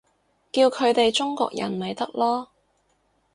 [0.51, 2.47] 叫佢哋中國人咪得囉